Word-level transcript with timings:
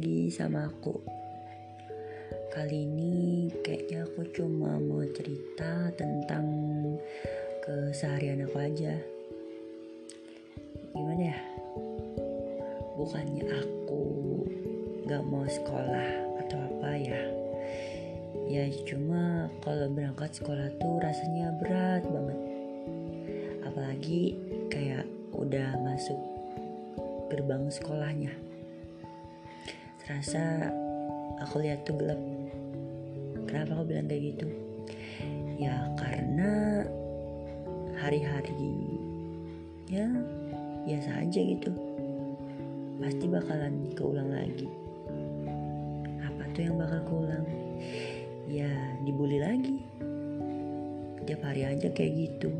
lagi 0.00 0.32
sama 0.32 0.64
aku. 0.64 0.96
Kali 2.56 2.88
ini 2.88 3.52
kayaknya 3.60 4.08
aku 4.08 4.24
cuma 4.32 4.80
mau 4.80 5.04
cerita 5.12 5.92
tentang 5.92 6.48
keseharian 7.60 8.48
aku 8.48 8.64
aja. 8.64 8.96
Gimana 10.96 11.36
ya? 11.36 11.38
Bukannya 12.96 13.44
aku 13.44 14.04
gak 15.04 15.20
mau 15.28 15.44
sekolah 15.44 16.08
atau 16.48 16.56
apa 16.64 16.96
ya? 16.96 17.20
Ya 18.48 18.72
cuma 18.88 19.52
kalau 19.60 19.92
berangkat 19.92 20.32
sekolah 20.32 20.72
tuh 20.80 20.96
rasanya 20.96 21.52
berat 21.60 22.08
banget. 22.08 22.40
Apalagi 23.68 24.40
kayak 24.72 25.04
udah 25.36 25.76
masuk 25.84 26.16
gerbang 27.28 27.68
sekolahnya 27.68 28.32
Terasa 30.10 30.74
aku 31.38 31.62
lihat 31.62 31.86
tuh 31.86 31.94
gelap. 31.94 32.18
Kenapa 33.46 33.78
aku 33.78 33.94
bilang 33.94 34.10
kayak 34.10 34.34
gitu? 34.34 34.50
Ya 35.54 35.86
karena 35.94 36.82
hari-hari 37.94 38.74
ya 39.86 40.10
biasa 40.82 41.14
aja 41.14 41.38
gitu. 41.38 41.70
Pasti 42.98 43.30
bakalan 43.30 43.86
keulang 43.94 44.34
lagi. 44.34 44.66
Apa 46.26 46.42
tuh 46.58 46.62
yang 46.66 46.74
bakal 46.74 47.06
keulang? 47.06 47.46
Ya 48.50 48.66
dibully 49.06 49.38
lagi. 49.38 49.78
Tiap 51.22 51.38
hari 51.46 51.70
aja 51.70 51.86
kayak 51.86 52.18
gitu. 52.18 52.50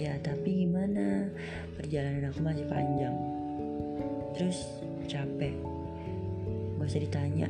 Ya 0.00 0.16
tapi 0.24 0.64
gimana? 0.64 1.28
Perjalanan 1.76 2.32
aku 2.32 2.40
masih 2.40 2.64
panjang. 2.64 3.12
Terus 4.32 4.58
capek. 5.04 5.52
Gak 6.80 6.88
usah 6.88 7.04
ditanya. 7.04 7.48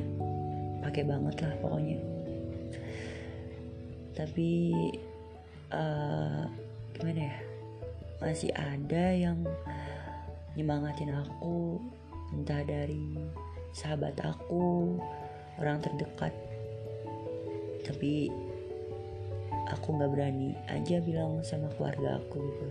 Pakai 0.83 1.07
banget 1.07 1.35
lah 1.39 1.55
pokoknya. 1.63 1.99
Tapi 4.11 4.75
uh, 5.71 6.43
gimana 6.99 7.21
ya? 7.31 7.37
Masih 8.19 8.51
ada 8.51 9.05
yang 9.15 9.39
nyemangatin 10.59 11.15
aku. 11.15 11.79
Entah 12.35 12.67
dari 12.67 13.15
sahabat 13.71 14.19
aku 14.19 14.99
orang 15.55 15.79
terdekat. 15.79 16.35
Tapi 17.87 18.27
aku 19.69 19.93
nggak 19.97 20.11
berani 20.11 20.57
aja 20.71 20.97
bilang 21.03 21.43
sama 21.45 21.69
keluarga 21.77 22.17
aku 22.17 22.41
gitu. 22.41 22.67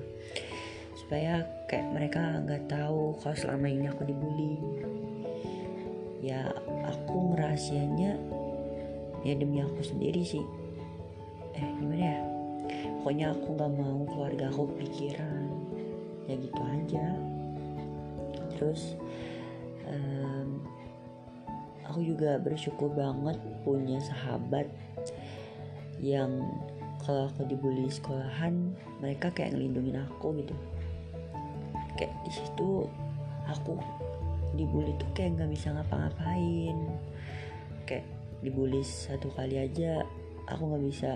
Supaya 0.98 1.46
kayak 1.70 1.86
mereka 1.94 2.42
nggak 2.42 2.66
tahu 2.66 3.14
kalau 3.22 3.36
selama 3.36 3.66
ini 3.70 3.86
aku 3.86 4.02
dibully. 4.08 4.58
Ya 6.20 6.50
aku 6.84 7.34
ngerahasianya 7.34 8.18
ya 9.22 9.34
demi 9.36 9.62
aku 9.62 9.80
sendiri 9.84 10.24
sih. 10.24 10.44
Eh 11.54 11.66
gimana 11.78 12.04
ya? 12.18 12.20
Pokoknya 13.00 13.32
aku 13.32 13.46
nggak 13.56 13.72
mau 13.74 14.02
keluarga 14.10 14.44
aku 14.52 14.70
pikiran 14.76 15.48
ya 16.28 16.34
gitu 16.36 16.60
aja. 16.62 17.06
Terus 18.54 18.94
um, 19.88 20.60
aku 21.88 22.06
juga 22.06 22.38
bersyukur 22.38 22.92
banget 22.94 23.40
punya 23.66 23.98
sahabat 23.98 24.68
yang 25.98 26.44
kalau 27.04 27.32
aku 27.32 27.48
dibully 27.48 27.88
sekolahan 27.88 28.76
mereka 29.00 29.32
kayak 29.32 29.56
ngelindungin 29.56 30.04
aku 30.04 30.36
gitu. 30.44 30.54
Kayak 31.96 32.12
di 32.28 32.32
situ 32.32 32.84
aku 33.48 33.80
dibully 34.54 34.92
tuh 35.00 35.08
kayak 35.16 35.40
nggak 35.40 35.50
bisa 35.52 35.72
ngapa-ngapain. 35.72 36.76
Kayak 37.88 38.06
dibully 38.44 38.84
satu 38.84 39.32
kali 39.32 39.64
aja 39.64 40.04
aku 40.48 40.62
nggak 40.70 40.84
bisa 40.86 41.10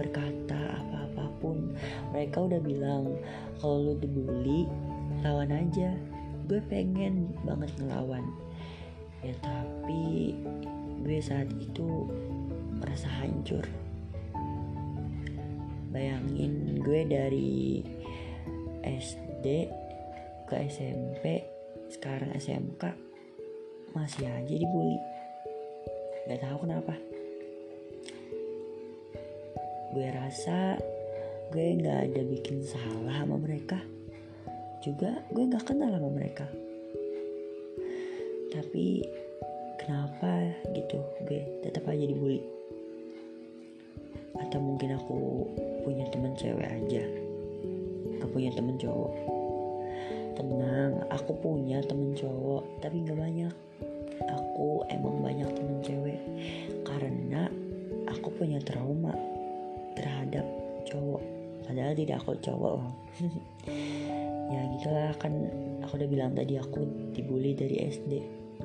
berkata 0.00 0.80
apa-apapun. 0.80 1.76
Mereka 2.16 2.48
udah 2.48 2.60
bilang 2.64 3.20
kalau 3.60 3.92
lu 3.92 3.94
dibully 4.00 4.64
lawan 5.20 5.52
aja. 5.52 5.92
Gue 6.48 6.62
pengen 6.64 7.34
banget 7.44 7.70
ngelawan. 7.76 8.24
Ya 9.20 9.34
tapi 9.44 10.32
gue 11.04 11.18
saat 11.20 11.50
itu 11.60 12.08
merasa 12.80 13.08
hancur 13.20 13.64
bayangin 15.96 16.76
gue 16.84 17.08
dari 17.08 17.80
SD 18.84 19.46
ke 20.44 20.54
SMP 20.68 21.40
sekarang 21.88 22.36
SMK 22.36 22.84
masih 23.96 24.28
aja 24.28 24.54
dibully. 24.60 25.00
Gak 26.28 26.44
tahu 26.44 26.68
kenapa. 26.68 26.92
Gue 29.96 30.08
rasa 30.12 30.76
gue 31.48 31.64
nggak 31.80 32.12
ada 32.12 32.22
bikin 32.28 32.60
salah 32.60 33.24
sama 33.24 33.40
mereka. 33.40 33.80
Juga 34.84 35.24
gue 35.32 35.48
nggak 35.48 35.64
kenal 35.64 35.96
sama 35.96 36.12
mereka. 36.12 36.44
Tapi 38.52 39.00
kenapa 39.80 40.60
gitu? 40.76 41.00
Gue 41.24 41.40
tetap 41.64 41.88
aja 41.88 41.95
punya 45.86 46.02
teman 46.10 46.34
cewek 46.34 46.66
aja. 46.66 47.06
Gak 48.18 48.30
punya 48.34 48.50
temen 48.50 48.74
cowok. 48.74 49.14
Tenang 50.34 51.06
aku 51.14 51.32
punya 51.38 51.78
temen 51.86 52.10
cowok 52.18 52.82
tapi 52.82 53.06
gak 53.06 53.14
banyak. 53.14 53.54
Aku 54.26 54.82
emang 54.90 55.22
banyak 55.22 55.46
temen 55.54 55.78
cewek 55.86 56.18
karena 56.82 57.46
aku 58.10 58.34
punya 58.34 58.58
trauma 58.66 59.14
terhadap 59.94 60.42
cowok. 60.90 61.22
Padahal 61.62 61.94
tidak 61.94 62.18
aku 62.26 62.34
cowok. 62.42 62.72
Loh 62.82 62.90
ya 64.52 64.60
gitulah 64.78 65.10
kan 65.18 65.32
aku 65.82 65.98
udah 65.98 66.08
bilang 66.10 66.32
tadi 66.34 66.58
aku 66.58 66.86
dibully 67.14 67.54
dari 67.54 67.86
SD 67.90 68.12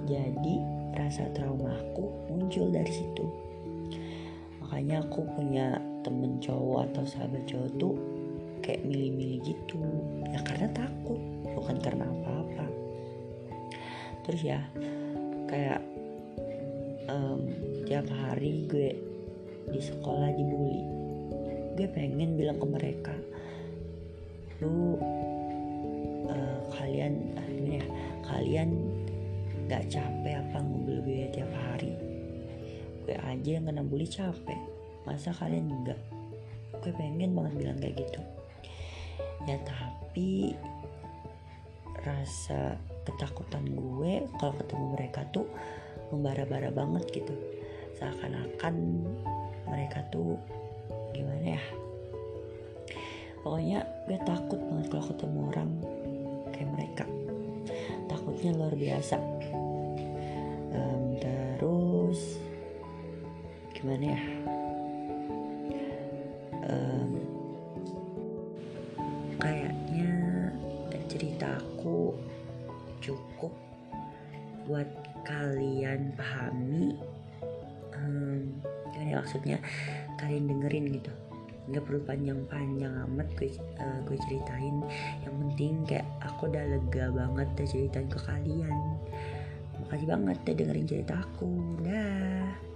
jadi 0.06 0.56
rasa 0.98 1.30
trauma 1.34 1.74
aku 1.74 2.30
muncul 2.30 2.70
dari 2.70 2.90
situ 2.90 3.26
makanya 4.72 5.04
aku 5.04 5.28
punya 5.36 5.84
temen 6.00 6.40
cowok 6.40 6.88
atau 6.88 7.04
sahabat 7.04 7.44
cowok 7.44 7.76
tuh 7.76 7.92
kayak 8.64 8.88
milih-milih 8.88 9.44
gitu. 9.44 9.84
Ya 10.32 10.40
karena 10.48 10.72
takut 10.72 11.20
bukan 11.44 11.76
karena 11.84 12.08
apa-apa. 12.08 12.72
Terus 14.24 14.42
ya 14.48 14.64
kayak 15.52 15.84
um, 17.12 17.52
tiap 17.84 18.08
hari 18.16 18.64
gue 18.72 18.96
di 19.76 19.82
sekolah 19.84 20.32
dibully. 20.40 20.88
Gue 21.76 21.92
pengen 21.92 22.40
bilang 22.40 22.56
ke 22.56 22.68
mereka 22.72 23.16
lu 24.64 24.96
uh, 26.32 26.59
kalian 26.80 27.36
gimana 27.44 27.76
ya 27.76 27.86
kalian 28.24 28.70
gak 29.68 29.84
capek 29.92 30.40
apa 30.40 30.58
ngobrol 30.64 31.03
gue 31.03 31.28
tiap 31.36 31.52
hari 31.68 31.91
gue 33.12 33.20
aja 33.28 33.60
yang 33.60 33.68
kena 33.68 33.84
bully 33.84 34.08
capek. 34.08 34.56
Masa 35.04 35.36
kalian 35.36 35.68
enggak? 35.68 36.00
Gue 36.80 36.96
pengen 36.96 37.36
banget 37.36 37.54
bilang 37.60 37.78
kayak 37.84 38.08
gitu. 38.08 38.22
Ya 39.44 39.60
tapi 39.68 40.56
rasa 42.08 42.80
ketakutan 43.04 43.68
gue 43.68 44.24
kalau 44.40 44.56
ketemu 44.56 44.86
mereka 44.96 45.28
tuh 45.36 45.44
membara-bara 46.16 46.72
banget 46.72 47.04
gitu. 47.12 47.36
Seakan-akan 48.00 49.03
mereka 49.68 50.08
tuh 50.08 50.40
gimana 51.12 51.59
ya? 51.59 51.64
Pokoknya 53.44 53.84
gue 54.08 54.20
takut 54.24 54.59
banget 54.72 54.88
kalau 54.88 55.06
ketemu 55.12 55.40
orang 55.52 55.70
kayak 56.56 56.70
mereka. 56.80 57.06
Takutnya 58.08 58.56
luar 58.56 58.72
biasa. 58.80 59.20
Um, 60.72 61.20
terus 61.20 62.41
gimana 63.82 64.14
ya? 64.14 64.22
Um, 66.70 67.12
kayaknya 69.42 70.14
cerita 71.10 71.58
aku 71.58 72.14
cukup 73.02 73.50
buat 74.70 74.86
kalian 75.26 76.14
pahami. 76.14 76.94
Um, 77.98 78.62
gimana 78.94 79.10
ya 79.10 79.18
maksudnya? 79.18 79.58
Kalian 80.22 80.46
dengerin 80.46 80.86
gitu. 81.02 81.10
Nggak 81.66 81.82
perlu 81.90 82.02
panjang-panjang 82.06 82.94
amat 83.10 83.34
gue 83.34 83.50
uh, 83.82 84.00
gue 84.06 84.18
ceritain. 84.30 84.78
Yang 85.26 85.36
penting 85.42 85.74
kayak 85.90 86.08
aku 86.22 86.54
udah 86.54 86.70
lega 86.70 87.10
banget 87.10 87.48
udah 87.58 87.68
ceritain 87.68 88.06
ke 88.14 88.20
kalian. 88.30 88.76
Makasih 89.82 90.06
banget 90.06 90.38
udah 90.46 90.56
dengerin 90.62 90.86
cerita 90.86 91.18
aku. 91.18 91.50
Dah 91.82 92.72